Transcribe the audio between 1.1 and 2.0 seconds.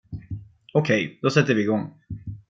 då sätter vi igång.